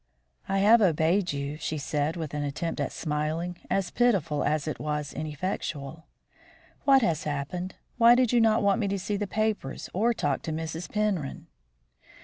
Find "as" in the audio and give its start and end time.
3.69-3.91, 4.43-4.67